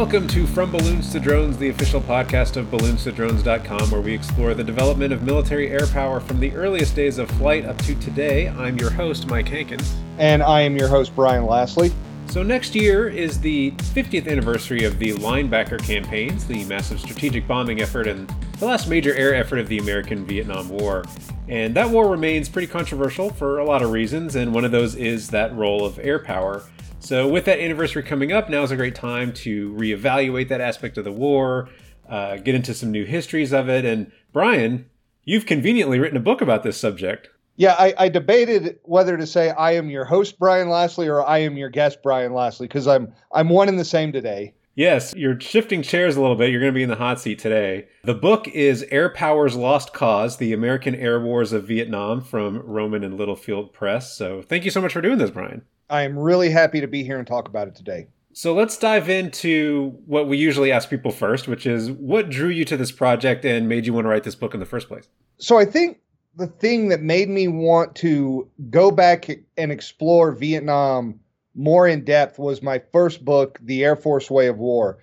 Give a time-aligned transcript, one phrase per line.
[0.00, 4.64] Welcome to From Balloons to Drones, the official podcast of balloonstodrones.com, where we explore the
[4.64, 8.48] development of military air power from the earliest days of flight up to today.
[8.48, 9.94] I'm your host, Mike Hankins.
[10.16, 11.92] And I am your host, Brian Laslie.
[12.28, 17.82] So, next year is the 50th anniversary of the Linebacker campaigns, the massive strategic bombing
[17.82, 18.26] effort and
[18.58, 21.04] the last major air effort of the American Vietnam War.
[21.46, 24.94] And that war remains pretty controversial for a lot of reasons, and one of those
[24.94, 26.62] is that role of air power.
[27.02, 30.98] So, with that anniversary coming up, now is a great time to reevaluate that aspect
[30.98, 31.70] of the war,
[32.08, 33.86] uh, get into some new histories of it.
[33.86, 34.88] And Brian,
[35.24, 37.30] you've conveniently written a book about this subject.
[37.56, 41.38] Yeah, I, I debated whether to say I am your host, Brian Laslie, or I
[41.38, 44.52] am your guest, Brian Laslie, because I'm I'm one and the same today.
[44.74, 46.50] Yes, you're shifting chairs a little bit.
[46.50, 47.88] You're going to be in the hot seat today.
[48.04, 53.04] The book is Air Power's Lost Cause The American Air Wars of Vietnam from Rowman
[53.04, 54.16] and Littlefield Press.
[54.16, 55.62] So thank you so much for doing this, Brian.
[55.90, 58.06] I am really happy to be here and talk about it today.
[58.32, 62.64] So let's dive into what we usually ask people first, which is what drew you
[62.66, 65.08] to this project and made you want to write this book in the first place?
[65.38, 65.98] So I think
[66.36, 71.18] the thing that made me want to go back and explore Vietnam
[71.60, 74.98] more in depth was my first book, The Air Force Way of War,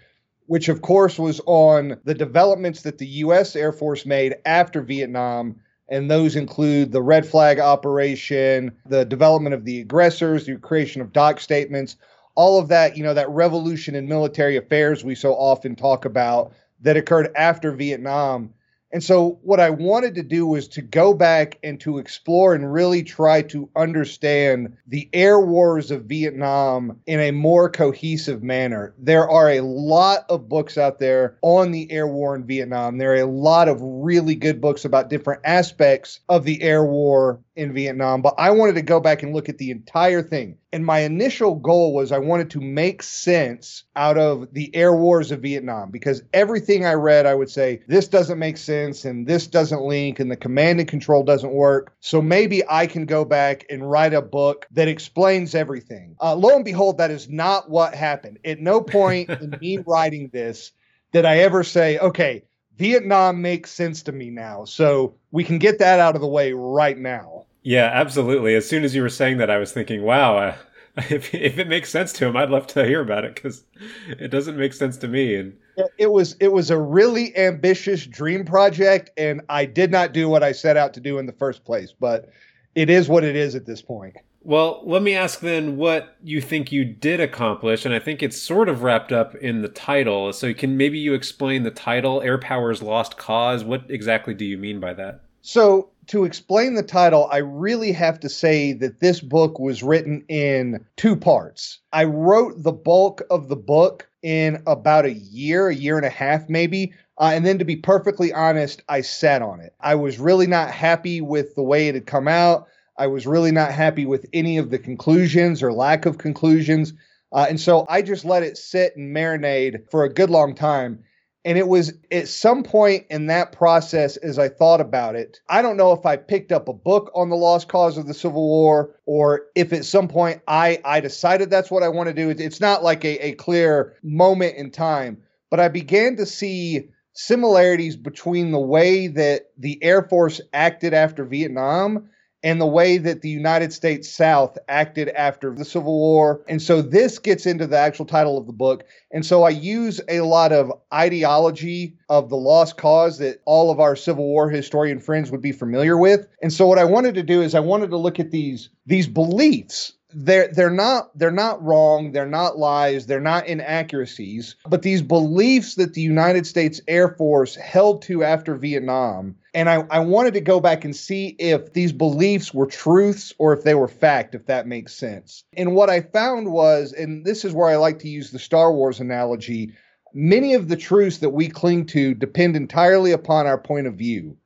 [0.47, 3.55] which of course was on the developments that the U.S.
[3.55, 9.66] Air Force made after Vietnam and those include the red flag operation, the development of
[9.66, 11.95] the aggressors, the creation of doc statements,
[12.33, 16.53] all of that, you know, that revolution in military affairs we so often talk about
[16.82, 18.52] that occurred after Vietnam
[18.92, 22.71] and so, what I wanted to do was to go back and to explore and
[22.71, 28.93] really try to understand the air wars of Vietnam in a more cohesive manner.
[28.97, 32.97] There are a lot of books out there on the air war in Vietnam.
[32.97, 37.42] There are a lot of really good books about different aspects of the air war
[37.58, 40.58] in Vietnam, but I wanted to go back and look at the entire thing.
[40.72, 45.32] And my initial goal was I wanted to make sense out of the air wars
[45.32, 49.48] of Vietnam because everything I read, I would say, this doesn't make sense and this
[49.48, 51.94] doesn't link and the command and control doesn't work.
[52.00, 56.16] So maybe I can go back and write a book that explains everything.
[56.22, 58.38] Uh, lo and behold, that is not what happened.
[58.45, 60.72] At no point in me writing this
[61.12, 62.44] did I ever say, okay,
[62.78, 64.66] Vietnam makes sense to me now.
[64.66, 67.46] So we can get that out of the way right now.
[67.67, 68.55] Yeah, absolutely.
[68.55, 70.55] As soon as you were saying that, I was thinking, wow, uh,
[71.10, 73.66] if, if it makes sense to him, I'd love to hear about it because
[74.08, 75.36] it doesn't make sense to me.
[75.36, 75.58] And
[75.98, 80.44] it was it was a really ambitious dream project, and I did not do what
[80.44, 81.94] I set out to do in the first place.
[82.00, 82.30] But
[82.73, 84.16] it is what it is at this point.
[84.44, 88.42] Well, let me ask then what you think you did accomplish, and I think it's
[88.42, 90.32] sort of wrapped up in the title.
[90.32, 93.66] So, can maybe you explain the title, Air Power's Lost Cause?
[93.66, 95.20] What exactly do you mean by that?
[95.42, 100.23] So, to explain the title, I really have to say that this book was written
[100.28, 101.80] in two parts.
[101.92, 106.10] I wrote the bulk of the book in about a year, a year and a
[106.10, 106.94] half, maybe.
[107.20, 109.73] Uh, and then, to be perfectly honest, I sat on it.
[109.80, 112.68] I was really not happy with the way it had come out.
[112.98, 116.94] I was really not happy with any of the conclusions or lack of conclusions.
[117.32, 121.04] Uh, and so I just let it sit and marinate for a good long time.
[121.47, 125.61] And it was at some point in that process, as I thought about it, I
[125.61, 128.45] don't know if I picked up a book on the lost cause of the Civil
[128.45, 132.31] War or if at some point I, I decided that's what I want to do.
[132.31, 137.95] It's not like a, a clear moment in time, but I began to see similarities
[137.95, 142.09] between the way that the Air Force acted after Vietnam
[142.44, 146.44] and the way that the United States South acted after the Civil War.
[146.48, 148.86] And so this gets into the actual title of the book.
[149.12, 153.80] And so I use a lot of ideology of the lost cause that all of
[153.80, 156.28] our Civil War historian friends would be familiar with.
[156.42, 159.07] And so what I wanted to do is I wanted to look at these these
[159.07, 165.01] beliefs they're they're not they're not wrong they're not lies they're not inaccuracies but these
[165.01, 170.36] beliefs that the united states air force held to after vietnam and I, I wanted
[170.36, 174.36] to go back and see if these beliefs were truths or if they were fact
[174.36, 175.44] if that makes sense.
[175.57, 178.71] And what i found was and this is where i like to use the star
[178.71, 179.74] wars analogy
[180.13, 184.38] many of the truths that we cling to depend entirely upon our point of view.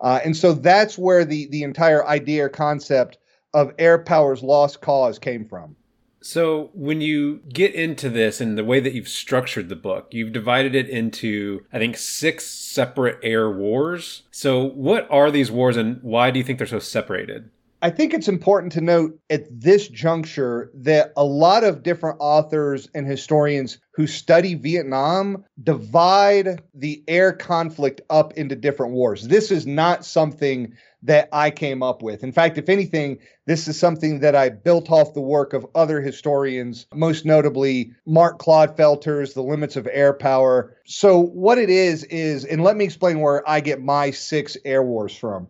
[0.00, 3.18] Uh, and so that's where the the entire idea or concept
[3.54, 5.76] of air power's lost cause came from.
[6.20, 10.32] So, when you get into this and the way that you've structured the book, you've
[10.32, 14.24] divided it into, I think, six separate air wars.
[14.32, 17.50] So, what are these wars and why do you think they're so separated?
[17.80, 22.88] I think it's important to note at this juncture that a lot of different authors
[22.92, 29.28] and historians who study Vietnam divide the air conflict up into different wars.
[29.28, 32.24] This is not something that I came up with.
[32.24, 36.00] In fact, if anything, this is something that I built off the work of other
[36.00, 40.76] historians, most notably Mark Clodfelter's The Limits of Air Power.
[40.84, 44.82] So, what it is, is, and let me explain where I get my six air
[44.82, 45.46] wars from.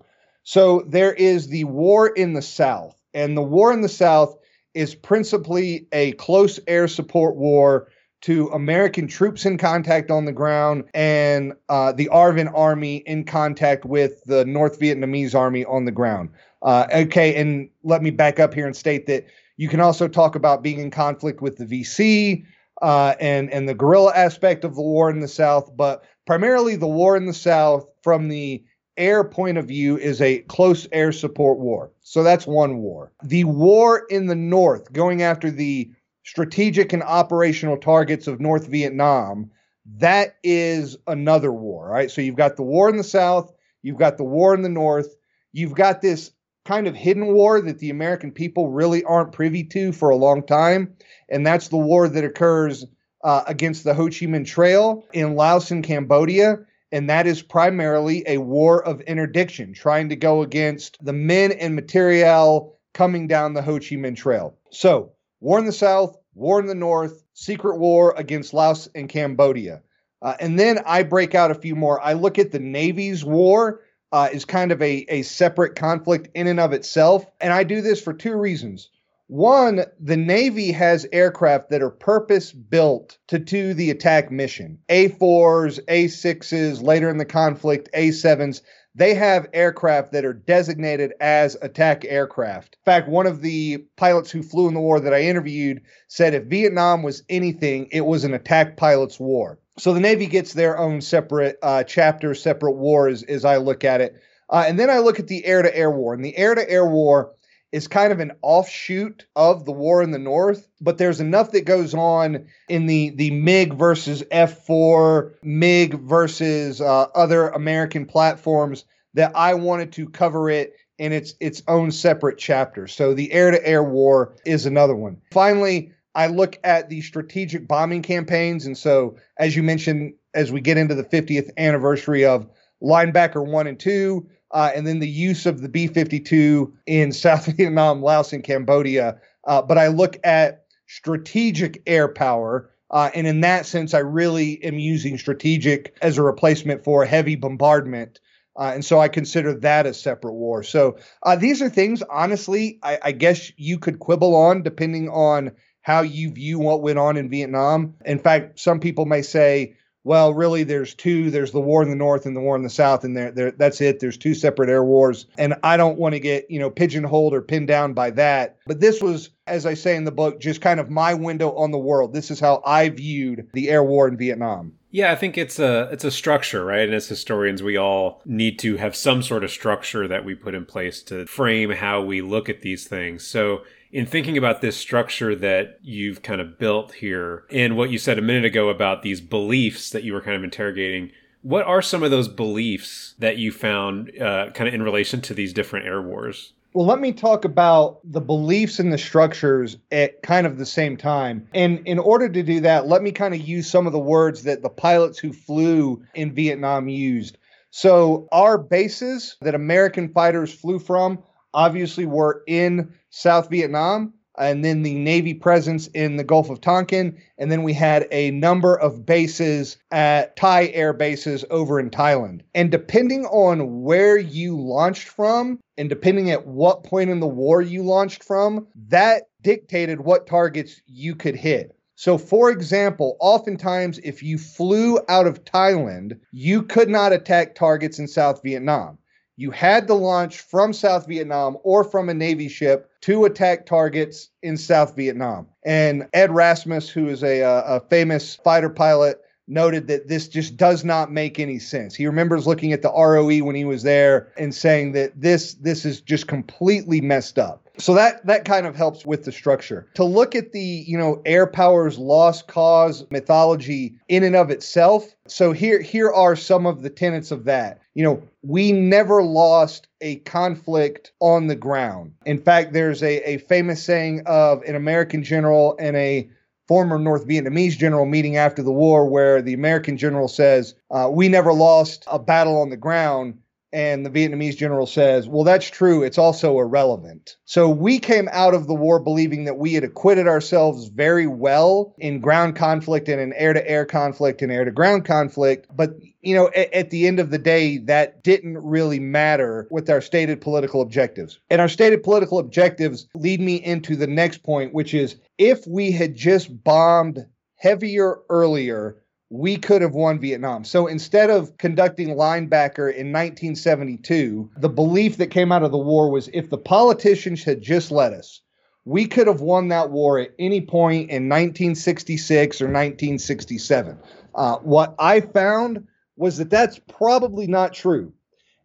[0.48, 4.34] So, there is the war in the South, and the war in the South
[4.72, 7.90] is principally a close air support war
[8.22, 13.84] to American troops in contact on the ground and uh, the ARVN army in contact
[13.84, 16.30] with the North Vietnamese army on the ground.
[16.62, 19.26] Uh, okay, and let me back up here and state that
[19.58, 22.46] you can also talk about being in conflict with the VC
[22.80, 26.88] uh, and and the guerrilla aspect of the war in the South, but primarily the
[26.88, 28.64] war in the South from the
[28.98, 31.92] air point of view is a close air support war.
[32.00, 33.12] So that's one war.
[33.22, 35.90] The war in the North, going after the
[36.24, 39.50] strategic and operational targets of North Vietnam,
[39.96, 42.10] that is another war, right?
[42.10, 43.52] So you've got the war in the South,
[43.82, 45.16] you've got the war in the North,
[45.52, 46.32] you've got this
[46.64, 50.44] kind of hidden war that the American people really aren't privy to for a long
[50.44, 50.94] time,
[51.30, 52.84] and that's the war that occurs
[53.24, 56.58] uh, against the Ho Chi Minh Trail in Laos and Cambodia.
[56.90, 61.74] And that is primarily a war of interdiction, trying to go against the men and
[61.74, 64.56] materiel coming down the Ho Chi Minh Trail.
[64.70, 69.82] So, war in the South, war in the North, secret war against Laos and Cambodia.
[70.20, 72.00] Uh, and then I break out a few more.
[72.00, 76.46] I look at the Navy's war uh, is kind of a, a separate conflict in
[76.46, 77.26] and of itself.
[77.40, 78.90] And I do this for two reasons.
[79.28, 84.78] One, the Navy has aircraft that are purpose built to do the attack mission.
[84.88, 88.62] A4s, A6s, later in the conflict, A7s
[88.98, 92.76] they have aircraft that are designated as attack aircraft.
[92.80, 96.34] In fact, one of the pilots who flew in the war that I interviewed said
[96.34, 99.60] if Vietnam was anything, it was an attack pilot's war.
[99.78, 104.00] So the Navy gets their own separate uh, chapter, separate wars as I look at
[104.00, 104.16] it.
[104.50, 106.12] Uh, and then I look at the air to air war.
[106.12, 107.34] And the air to air war
[107.72, 111.64] is kind of an offshoot of the war in the north but there's enough that
[111.64, 118.84] goes on in the the mig versus f4 mig versus uh, other american platforms
[119.14, 122.86] that i wanted to cover it in its its own separate chapter.
[122.86, 125.20] So the air to air war is another one.
[125.32, 128.66] Finally i look at the strategic bombing campaigns.
[128.66, 132.48] And so as you mentioned as we get into the 50th anniversary of
[132.82, 137.46] linebacker 1 and 2 uh, and then the use of the B 52 in South
[137.46, 139.20] Vietnam, Laos, and Cambodia.
[139.46, 142.70] Uh, but I look at strategic air power.
[142.90, 147.36] Uh, and in that sense, I really am using strategic as a replacement for heavy
[147.36, 148.20] bombardment.
[148.58, 150.62] Uh, and so I consider that a separate war.
[150.62, 155.52] So uh, these are things, honestly, I, I guess you could quibble on depending on
[155.82, 157.94] how you view what went on in Vietnam.
[158.04, 161.30] In fact, some people may say, well, really, there's two.
[161.30, 163.50] There's the war in the north and the war in the south, and there, there,
[163.50, 164.00] that's it.
[164.00, 167.42] There's two separate air wars, and I don't want to get you know pigeonholed or
[167.42, 168.56] pinned down by that.
[168.66, 171.72] But this was, as I say in the book, just kind of my window on
[171.72, 172.12] the world.
[172.12, 174.72] This is how I viewed the air war in Vietnam.
[174.90, 176.86] Yeah, I think it's a it's a structure, right?
[176.86, 180.54] And as historians, we all need to have some sort of structure that we put
[180.54, 183.26] in place to frame how we look at these things.
[183.26, 187.98] So in thinking about this structure that you've kind of built here and what you
[187.98, 191.10] said a minute ago about these beliefs that you were kind of interrogating,
[191.42, 195.34] what are some of those beliefs that you found uh, kind of in relation to
[195.34, 196.52] these different air wars?
[196.74, 200.96] Well, let me talk about the beliefs and the structures at kind of the same
[200.96, 201.48] time.
[201.54, 204.42] And in order to do that, let me kind of use some of the words
[204.42, 207.38] that the pilots who flew in Vietnam used.
[207.70, 211.18] So, our bases that American fighters flew from
[211.54, 217.20] obviously were in South Vietnam, and then the Navy presence in the Gulf of Tonkin.
[217.38, 222.42] And then we had a number of bases at Thai air bases over in Thailand.
[222.54, 227.62] And depending on where you launched from, and depending at what point in the war
[227.62, 231.74] you launched from, that dictated what targets you could hit.
[231.96, 237.98] So, for example, oftentimes if you flew out of Thailand, you could not attack targets
[237.98, 238.97] in South Vietnam
[239.38, 244.30] you had to launch from South Vietnam or from a Navy ship to attack targets
[244.42, 245.46] in South Vietnam.
[245.64, 250.56] And Ed Rasimus, who is a, uh, a famous fighter pilot, noted that this just
[250.56, 251.94] does not make any sense.
[251.94, 255.84] He remembers looking at the ROE when he was there and saying that this this
[255.84, 257.67] is just completely messed up.
[257.78, 259.86] So that that kind of helps with the structure.
[259.94, 265.14] To look at the, you know, air power's lost cause mythology in and of itself.
[265.26, 267.80] So here here are some of the tenets of that.
[267.94, 272.12] You know, we never lost a conflict on the ground.
[272.26, 276.28] In fact, there's a, a famous saying of an American general and a
[276.68, 281.28] former North Vietnamese general meeting after the war where the American general says, uh, We
[281.28, 283.38] never lost a battle on the ground
[283.72, 286.02] and the Vietnamese general says, Well, that's true.
[286.02, 287.36] It's also irrelevant.
[287.44, 291.94] So we came out of the war believing that we had acquitted ourselves very well
[291.98, 295.66] in ground conflict and in air to air conflict and air to ground conflict.
[295.74, 299.90] But, you know, at, at, the end of the day, that didn't really matter with
[299.90, 301.38] our stated political objectives.
[301.50, 305.90] And our stated political objectives lead me into the next point, which is if we
[305.90, 308.96] had just bombed heavier earlier,
[309.30, 310.64] we could have won Vietnam.
[310.64, 316.10] So instead of conducting linebacker in 1972, the belief that came out of the war
[316.10, 318.40] was if the politicians had just let us,
[318.86, 323.98] we could have won that war at any point in 1966 or 1967.
[324.34, 328.12] Uh, what I found was that that's probably not true.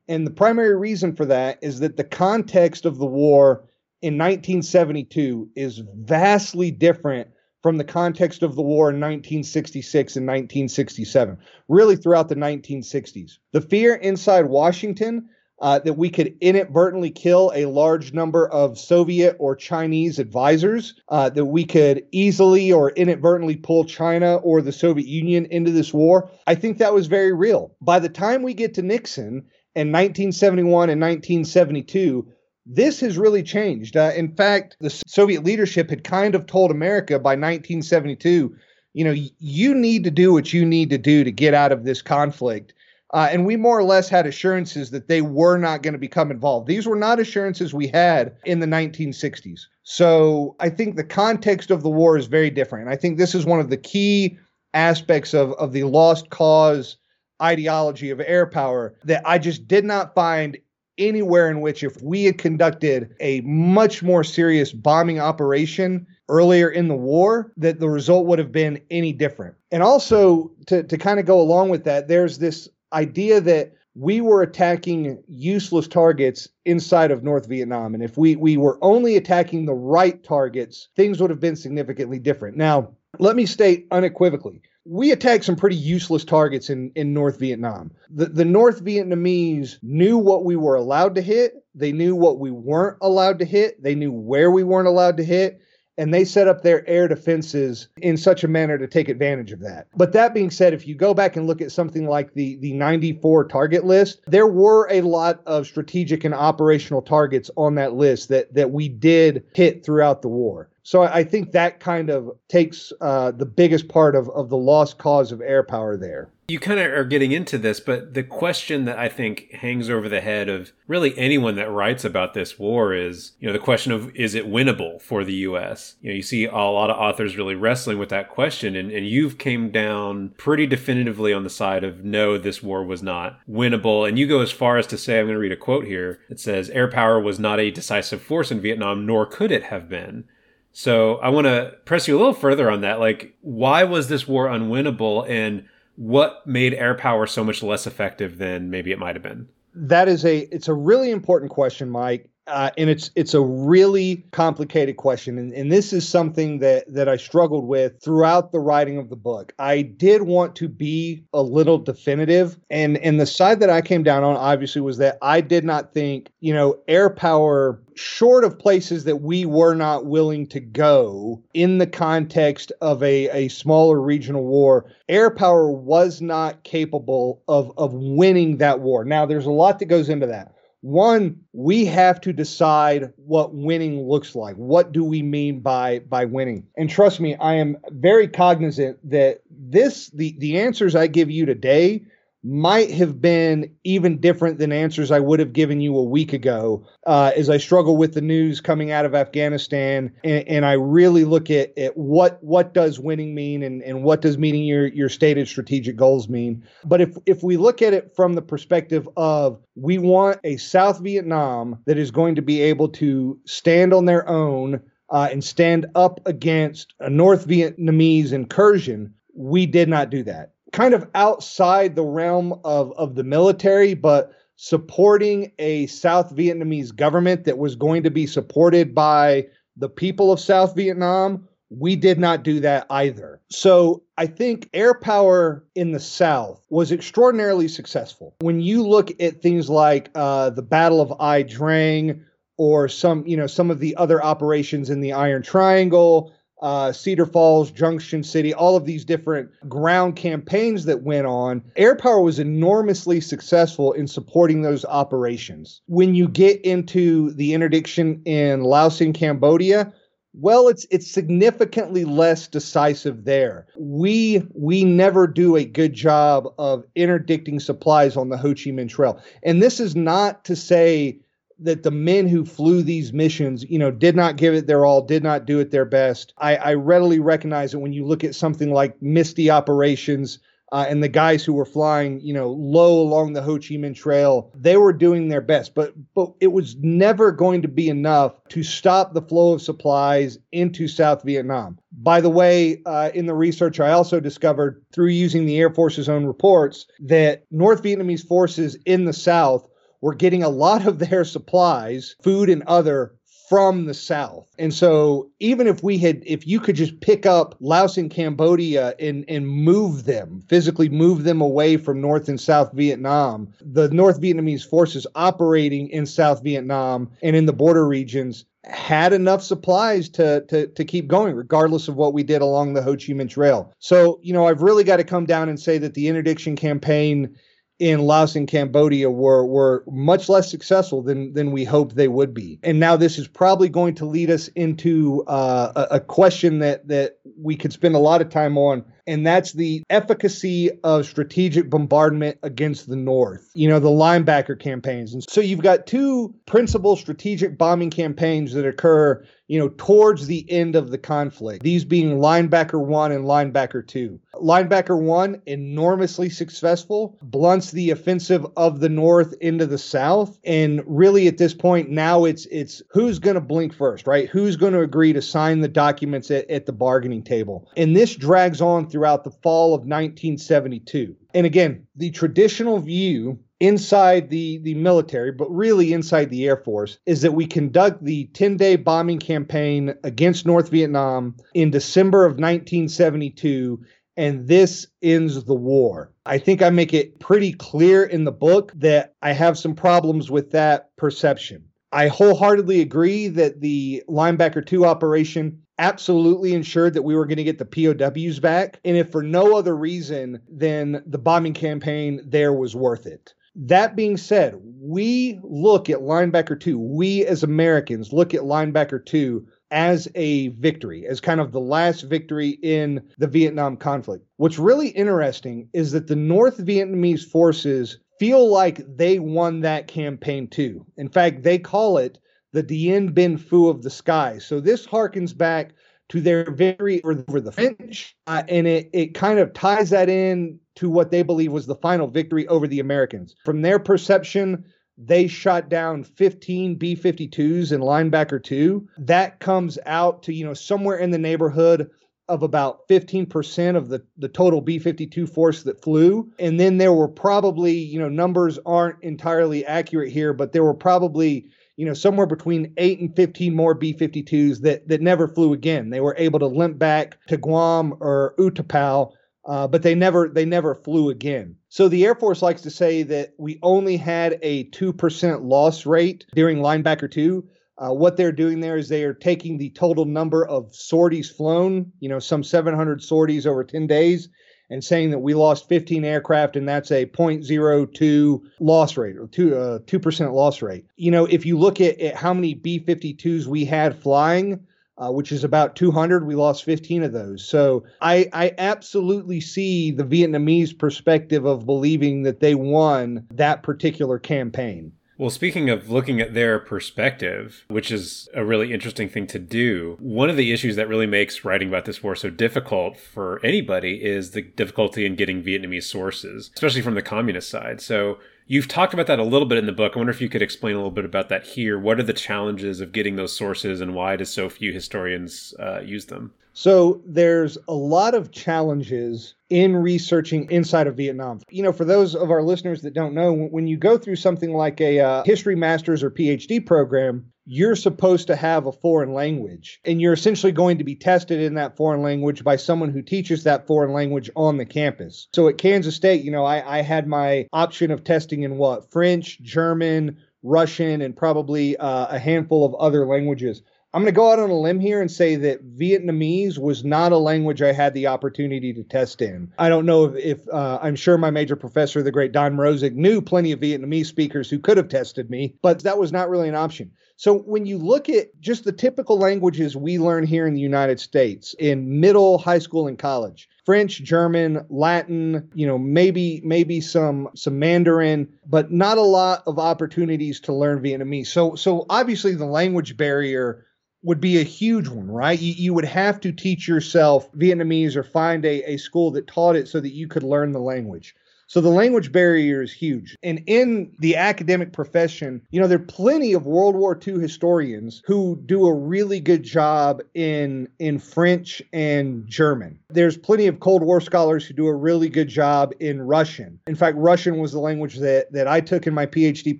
[0.08, 3.66] And the primary reason for that is that the context of the war
[4.02, 7.30] in 1972 is vastly different
[7.64, 11.38] from the context of the war in 1966 and 1967,
[11.70, 13.40] really throughout the 1960s.
[13.54, 15.30] The fear inside Washington
[15.62, 21.30] uh, that we could inadvertently kill a large number of Soviet or Chinese advisors, uh,
[21.30, 26.30] that we could easily or inadvertently pull China or the Soviet Union into this war,
[26.46, 27.78] I think that was very real.
[27.80, 32.28] By the time we get to Nixon in 1971 and 1972,
[32.66, 33.98] this has really changed.
[33.98, 38.56] Uh, in fact, the Soviet leadership had kind of told America by 1972,
[38.94, 41.84] you know, you need to do what you need to do to get out of
[41.84, 42.74] this conflict.
[43.14, 46.32] Uh, and we more or less had assurances that they were not going to become
[46.32, 46.68] involved.
[46.68, 49.62] These were not assurances we had in the 1960s.
[49.84, 52.90] So I think the context of the war is very different.
[52.90, 54.38] I think this is one of the key
[54.74, 56.98] aspects of, of the lost cause
[57.42, 60.58] ideology of air power that I just did not find
[60.98, 66.88] anywhere in which if we had conducted a much more serious bombing operation earlier in
[66.88, 71.20] the war that the result would have been any different and also to, to kind
[71.20, 77.12] of go along with that there's this idea that we were attacking useless targets inside
[77.12, 77.94] of North Vietnam.
[77.94, 82.18] And if we, we were only attacking the right targets, things would have been significantly
[82.18, 82.58] different.
[82.58, 87.92] Now, let me state unequivocally we attacked some pretty useless targets in, in North Vietnam.
[88.10, 92.52] The, the North Vietnamese knew what we were allowed to hit, they knew what we
[92.52, 95.62] weren't allowed to hit, they knew where we weren't allowed to hit,
[95.98, 99.60] and they set up their air defenses in such a manner to take advantage of
[99.60, 99.88] that.
[99.96, 102.74] But that being said, if you go back and look at something like the, the
[102.74, 108.30] 94 target list, there were a lot of strategic and operational targets on that list
[108.30, 110.70] that, that we did hit throughout the war.
[110.84, 114.98] So I think that kind of takes uh, the biggest part of, of the lost
[114.98, 116.30] cause of air power there.
[116.50, 120.10] You kind of are getting into this, but the question that I think hangs over
[120.10, 123.94] the head of really anyone that writes about this war is, you know, the question
[123.94, 125.96] of is it winnable for the U.S.?
[126.02, 129.08] You know, you see a lot of authors really wrestling with that question, and, and
[129.08, 134.06] you've came down pretty definitively on the side of no, this war was not winnable.
[134.06, 136.20] And you go as far as to say, I'm going to read a quote here.
[136.30, 139.88] It says, air power was not a decisive force in Vietnam, nor could it have
[139.88, 140.26] been.
[140.74, 143.00] So I want to press you a little further on that.
[143.00, 145.66] Like, why was this war unwinnable, and
[145.96, 149.48] what made air power so much less effective than maybe it might have been?
[149.76, 152.30] That is a it's a really important question, Mike.
[152.48, 157.08] Uh, and it's it's a really complicated question, and, and this is something that that
[157.08, 159.54] I struggled with throughout the writing of the book.
[159.60, 164.04] I did want to be a little definitive, and and the side that I came
[164.04, 168.60] down on obviously was that I did not think you know air power short of
[168.60, 174.02] places that we were not willing to go in the context of a, a smaller
[174.02, 179.06] regional war, air power was not capable of, of winning that war.
[179.06, 180.54] Now, there's a lot that goes into that.
[180.84, 184.58] One, we have to decide what winning looks like.
[184.58, 186.68] What do we mean by by winning?
[186.76, 191.46] And trust me, I am very cognizant that this the the answers I give you
[191.46, 192.04] today
[192.44, 196.86] might have been even different than answers I would have given you a week ago
[197.08, 201.24] uh, as I struggle with the news coming out of Afghanistan and, and, I really
[201.24, 205.10] look at, at what what does winning mean and, and what does meeting your, your
[205.10, 206.66] stated strategic goals mean.
[206.84, 211.00] But if if we look at it from the perspective of we want a South
[211.02, 215.86] Vietnam that is going to be able to stand on their own uh, and stand
[215.96, 222.04] up against a North Vietnamese incursion, we did not do that kind of outside the
[222.04, 228.12] realm of, of the military, but supporting a South Vietnamese government that was going to
[228.12, 231.48] be supported by the people of South Vietnam.
[231.70, 233.42] We did not do that either.
[233.50, 238.36] So I think air power in the South was extraordinarily successful.
[238.42, 242.26] When you look at things like uh, the Battle of Ia Drang
[242.58, 247.26] or some, you know, some of the other operations in the Iron Triangle, uh, Cedar
[247.26, 252.40] Falls, Junction City, all of these different ground campaigns that went on, air power was
[252.40, 255.82] enormously successful in supporting those operations.
[255.88, 259.94] When you get into the interdiction in Laos and Cambodia,
[260.36, 263.68] well, it's it's significantly less decisive there.
[263.78, 268.90] We we never do a good job of interdicting supplies on the Ho Chi Minh
[268.90, 269.22] Trail.
[269.44, 271.20] And this is not to say
[271.60, 275.02] that the men who flew these missions, you know, did not give it their all,
[275.02, 276.34] did not do it their best.
[276.38, 280.40] I, I readily recognize it when you look at something like Misty operations
[280.74, 283.96] uh, and the guys who were flying, you know, low along the Ho Chi Minh
[283.96, 288.34] Trail, they were doing their best, but but it was never going to be enough
[288.50, 291.78] to stop the flow of supplies into South Vietnam.
[291.92, 296.10] By the way, uh, in the research, I also discovered through using the Air Force's
[296.10, 299.70] own reports that North Vietnamese forces in the South
[300.04, 303.16] were getting a lot of their supplies, food and other,
[303.50, 304.48] from the south.
[304.58, 308.96] And so even if we had if you could just pick up Laos and Cambodia
[309.00, 314.20] and and move them, physically move them away from North and South Vietnam, the North
[314.20, 320.44] Vietnamese forces operating in South Vietnam and in the border regions had enough supplies to,
[320.48, 323.74] to to keep going regardless of what we did along the Ho Chi Minh Trail.
[323.80, 327.38] So, you know, I've really got to come down and say that the interdiction campaign
[327.84, 332.34] in Laos and Cambodia were were much less successful than than we hoped they would
[332.34, 332.58] be.
[332.64, 336.88] And now this is probably going to lead us into uh, a, a question that
[336.88, 341.70] that we could spend a lot of time on and that's the efficacy of strategic
[341.70, 343.50] bombardment against the North.
[343.54, 345.14] You know, the linebacker campaigns.
[345.14, 350.52] And so you've got two principal strategic bombing campaigns that occur, you know, towards the
[350.52, 354.20] end of the conflict, these being linebacker one and linebacker two.
[354.34, 360.40] Linebacker one, enormously successful, blunts the offensive of the North into the South.
[360.44, 364.28] And really at this point, now it's it's who's going to blink first, right?
[364.28, 367.70] Who's going to agree to sign the documents at, at the bargaining table?
[367.78, 371.16] And this drags on throughout the fall of 1972.
[371.36, 377.00] And again, the traditional view inside the, the military, but really inside the Air Force,
[377.06, 382.34] is that we conduct the 10 day bombing campaign against North Vietnam in December of
[382.34, 383.80] 1972
[384.16, 386.12] and this ends the war.
[386.26, 390.30] I think I make it pretty clear in the book that I have some problems
[390.30, 391.64] with that perception.
[391.92, 397.44] I wholeheartedly agree that the linebacker 2 operation absolutely ensured that we were going to
[397.44, 398.80] get the POWs back.
[398.84, 403.34] And if for no other reason than the bombing campaign there was worth it.
[403.56, 409.48] That being said, we look at linebacker two, we as Americans look at linebacker two
[409.70, 414.26] as a victory, as kind of the last victory in the Vietnam conflict.
[414.38, 420.48] What's really interesting is that the North Vietnamese forces feel like they won that campaign
[420.48, 420.86] too.
[420.98, 422.20] In fact, they call it
[422.54, 424.38] the Dien Bien Phu of the sky.
[424.38, 425.74] So this harkens back
[426.10, 430.60] to their victory over the French, uh, and it, it kind of ties that in
[430.76, 433.36] to what they believe was the final victory over the Americans.
[433.46, 434.66] From their perception,
[434.98, 438.88] they shot down 15 B-52s in linebacker 2.
[438.98, 441.90] That comes out to, you know, somewhere in the neighborhood
[442.30, 446.32] of about 15% of the, the total B-52 force that flew.
[446.40, 450.74] And then there were probably, you know, numbers aren't entirely accurate here, but there were
[450.74, 455.54] probably you know, somewhere between eight and 15 more B 52s that, that never flew
[455.54, 455.90] again.
[455.90, 459.12] They were able to limp back to Guam or U Tapao,
[459.46, 461.56] uh, but they never they never flew again.
[461.70, 466.26] So the Air Force likes to say that we only had a 2% loss rate
[466.36, 467.48] during linebacker two.
[467.78, 471.92] Uh, what they're doing there is they are taking the total number of sorties flown,
[472.00, 474.30] you know, some 700 sorties over 10 days,
[474.70, 479.56] and saying that we lost 15 aircraft and that's a 0.02 loss rate or two,
[479.56, 480.86] uh, 2% loss rate.
[480.96, 484.66] You know, if you look at, at how many B 52s we had flying,
[484.98, 487.44] uh, which is about 200, we lost 15 of those.
[487.48, 494.20] So I, I absolutely see the Vietnamese perspective of believing that they won that particular
[494.20, 494.94] campaign.
[495.24, 499.96] Well, speaking of looking at their perspective, which is a really interesting thing to do,
[500.02, 504.04] one of the issues that really makes writing about this war so difficult for anybody
[504.04, 507.80] is the difficulty in getting Vietnamese sources, especially from the communist side.
[507.80, 509.94] So You've talked about that a little bit in the book.
[509.96, 511.80] I wonder if you could explain a little bit about that here.
[511.80, 515.80] What are the challenges of getting those sources and why do so few historians uh,
[515.80, 516.34] use them?
[516.54, 521.40] So there's a lot of challenges in researching inside of Vietnam.
[521.50, 524.54] You know, for those of our listeners that don't know, when you go through something
[524.54, 529.82] like a uh, history master's or PhD program, you're supposed to have a foreign language
[529.84, 533.44] and you're essentially going to be tested in that foreign language by someone who teaches
[533.44, 535.28] that foreign language on the campus.
[535.34, 538.92] So at Kansas State, you know, I, I had my option of testing in what?
[538.92, 543.62] French, German, Russian, and probably uh, a handful of other languages.
[543.96, 547.12] I'm going to go out on a limb here and say that Vietnamese was not
[547.12, 549.54] a language I had the opportunity to test in.
[549.60, 552.94] I don't know if, if uh, I'm sure my major professor, the great Don Mrozek,
[552.94, 556.50] knew plenty of Vietnamese speakers who could have tested me, but that was not really
[556.50, 556.90] an option.
[557.18, 561.00] So when you look at just the typical languages we learn here in the United
[561.00, 567.30] States in middle, high school, and college, French, German, Latin, you know, maybe maybe some
[567.36, 571.28] some Mandarin, but not a lot of opportunities to learn Vietnamese.
[571.28, 573.68] So so obviously the language barrier
[574.04, 575.40] would be a huge one, right?
[575.40, 579.56] You, you would have to teach yourself Vietnamese or find a, a school that taught
[579.56, 581.16] it so that you could learn the language.
[581.54, 583.16] So the language barrier is huge.
[583.22, 588.02] And in the academic profession, you know, there are plenty of World War II historians
[588.08, 592.80] who do a really good job in in French and German.
[592.90, 596.60] There's plenty of Cold War scholars who do a really good job in Russian.
[596.66, 599.60] In fact, Russian was the language that that I took in my PhD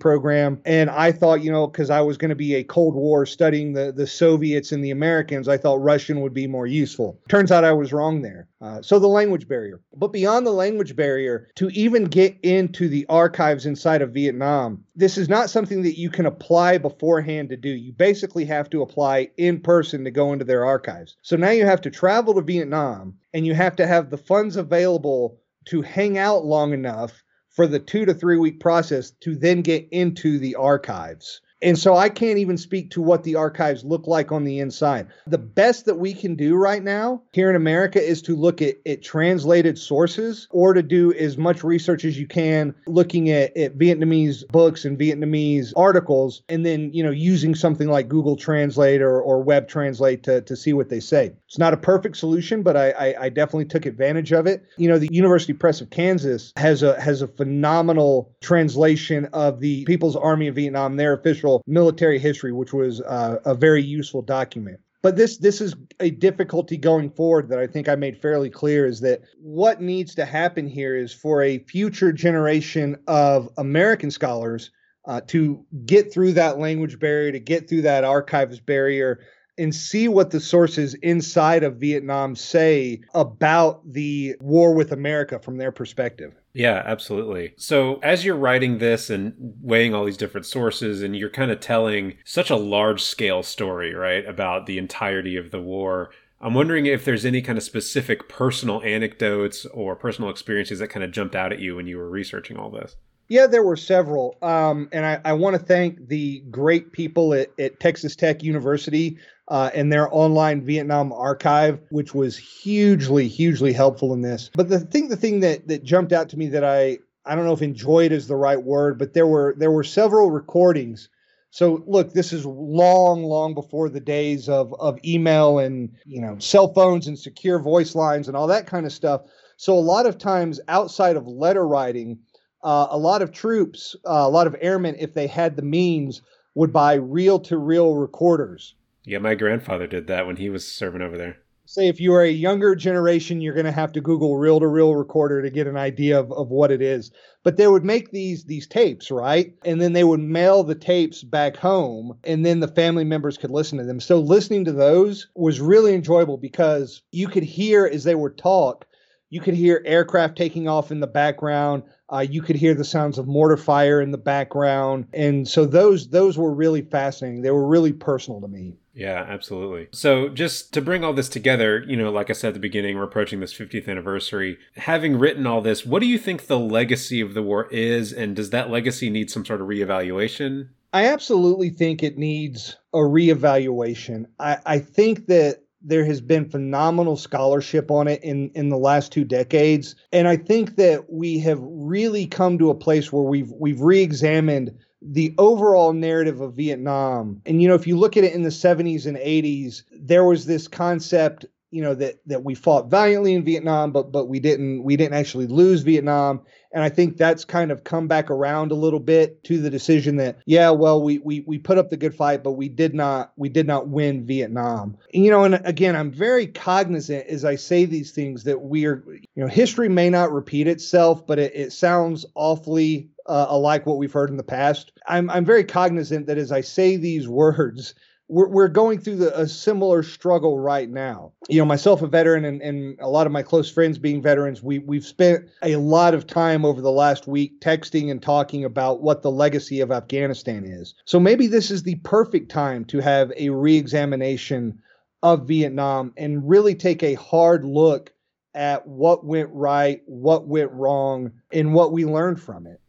[0.00, 3.24] program and I thought, you know, cuz I was going to be a Cold War
[3.24, 7.20] studying the the Soviets and the Americans, I thought Russian would be more useful.
[7.28, 8.48] Turns out I was wrong there.
[8.64, 9.80] Uh, so the language barrier.
[9.94, 15.18] But beyond the language barrier, to even get into the archives inside of Vietnam, this
[15.18, 17.68] is not something that you can apply beforehand to do.
[17.68, 21.16] You basically have to apply in person to go into their archives.
[21.20, 24.56] So now you have to travel to Vietnam and you have to have the funds
[24.56, 29.60] available to hang out long enough for the two to three week process to then
[29.60, 31.42] get into the archives.
[31.64, 35.08] And so I can't even speak to what the archives look like on the inside.
[35.26, 38.76] The best that we can do right now here in America is to look at,
[38.86, 43.78] at translated sources or to do as much research as you can looking at, at
[43.78, 49.20] Vietnamese books and Vietnamese articles and then, you know, using something like Google Translate or,
[49.20, 51.32] or Web Translate to, to see what they say.
[51.46, 54.64] It's not a perfect solution, but I, I, I definitely took advantage of it.
[54.76, 59.84] You know, the University Press of Kansas has a has a phenomenal translation of the
[59.84, 64.80] People's Army of Vietnam, their official military history, which was uh, a very useful document.
[65.02, 68.86] But this this is a difficulty going forward that I think I made fairly clear
[68.86, 74.70] is that what needs to happen here is for a future generation of American scholars
[75.04, 79.20] uh, to get through that language barrier, to get through that archives barrier,
[79.58, 85.58] and see what the sources inside of Vietnam say about the war with America from
[85.58, 86.34] their perspective.
[86.54, 87.52] Yeah, absolutely.
[87.56, 91.58] So, as you're writing this and weighing all these different sources, and you're kind of
[91.58, 96.86] telling such a large scale story, right, about the entirety of the war, I'm wondering
[96.86, 101.34] if there's any kind of specific personal anecdotes or personal experiences that kind of jumped
[101.34, 102.96] out at you when you were researching all this.
[103.28, 104.36] Yeah, there were several.
[104.42, 109.16] Um, and I, I want to thank the great people at, at Texas Tech University
[109.48, 114.50] uh, and their online Vietnam archive, which was hugely, hugely helpful in this.
[114.54, 117.44] But the thing, the thing that that jumped out to me that I I don't
[117.44, 121.08] know if enjoyed is the right word, but there were there were several recordings.
[121.50, 126.38] So look, this is long, long before the days of of email and you know
[126.38, 129.22] cell phones and secure voice lines and all that kind of stuff.
[129.56, 132.18] So a lot of times outside of letter writing,
[132.62, 136.22] uh, a lot of troops, uh, a lot of airmen, if they had the means,
[136.54, 138.74] would buy reel to reel recorders.
[139.06, 141.36] Yeah, my grandfather did that when he was serving over there.
[141.66, 144.66] Say if you are a younger generation, you're going to have to Google reel to
[144.66, 147.10] reel recorder to get an idea of, of what it is.
[147.42, 149.54] But they would make these these tapes, right?
[149.64, 153.50] And then they would mail the tapes back home, and then the family members could
[153.50, 154.00] listen to them.
[154.00, 158.86] So listening to those was really enjoyable because you could hear as they would talk,
[159.30, 161.82] you could hear aircraft taking off in the background.
[162.12, 166.08] Uh, you could hear the sounds of mortar fire in the background, and so those
[166.08, 167.40] those were really fascinating.
[167.40, 168.76] They were really personal to me.
[168.94, 169.88] Yeah, absolutely.
[169.90, 172.96] So, just to bring all this together, you know, like I said at the beginning,
[172.96, 174.56] we're approaching this 50th anniversary.
[174.76, 178.36] Having written all this, what do you think the legacy of the war is, and
[178.36, 180.68] does that legacy need some sort of reevaluation?
[180.92, 184.26] I absolutely think it needs a reevaluation.
[184.38, 189.12] I, I think that there has been phenomenal scholarship on it in in the last
[189.12, 193.52] two decades and i think that we have really come to a place where we've
[193.60, 194.74] we've re-examined
[195.04, 197.42] the overall narrative of Vietnam.
[197.44, 200.46] And, you know, if you look at it in the 70s and 80s, there was
[200.46, 204.84] this concept you know that that we fought valiantly in Vietnam, but but we didn't
[204.84, 206.40] we didn't actually lose Vietnam.
[206.72, 210.16] And I think that's kind of come back around a little bit to the decision
[210.18, 213.32] that yeah, well we we we put up the good fight, but we did not
[213.36, 214.96] we did not win Vietnam.
[215.12, 219.04] You know, and again, I'm very cognizant as I say these things that we are
[219.08, 223.98] you know history may not repeat itself, but it, it sounds awfully uh, alike what
[223.98, 224.92] we've heard in the past.
[225.08, 227.94] I'm I'm very cognizant that as I say these words
[228.28, 231.32] we're, we're going through the, a similar struggle right now.
[231.48, 234.62] You know, myself a veteran and, and a lot of my close friends being veterans,
[234.62, 239.02] we we've spent a lot of time over the last week texting and talking about
[239.02, 240.94] what the legacy of Afghanistan is.
[241.04, 244.80] So maybe this is the perfect time to have a reexamination
[245.22, 248.12] of Vietnam and really take a hard look
[248.54, 252.80] at what went right, what went wrong, and what we learned from it.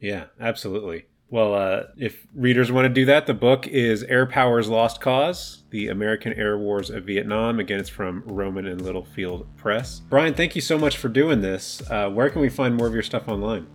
[0.00, 1.06] Yeah, absolutely.
[1.34, 5.64] Well, uh, if readers want to do that, the book is Air Power's Lost Cause
[5.70, 7.58] The American Air Wars of Vietnam.
[7.58, 9.98] Again, it's from Rowman and Littlefield Press.
[10.08, 11.82] Brian, thank you so much for doing this.
[11.90, 13.66] Uh, where can we find more of your stuff online?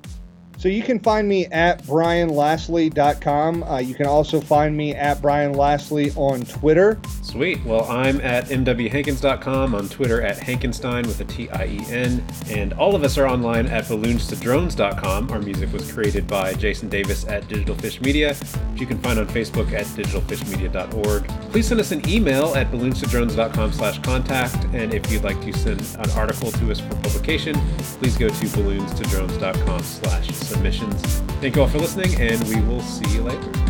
[0.60, 3.63] So you can find me at brianlaslie.com.
[3.63, 7.00] Uh, you can also find me at Brian Laslie on Twitter.
[7.22, 7.63] Sweet.
[7.63, 12.74] Well, I'm at mwhankins.com, on Twitter at Hankenstein with a T I E N, and
[12.74, 15.32] all of us are online at balloonstodrones.com.
[15.32, 18.36] Our music was created by Jason Davis at Digital Fish Media,
[18.72, 21.28] which you can find on Facebook at digitalfishmedia.org.
[21.52, 25.80] Please send us an email at balloonstodrones.com slash contact, and if you'd like to send
[26.00, 27.56] an article to us for publication,
[28.00, 31.01] please go to balloonstodrones.com slash submissions.
[31.41, 33.68] Thank you all for listening, and we will see you later.